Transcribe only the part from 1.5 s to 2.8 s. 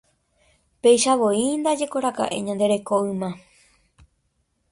ndajekoraka'e ñande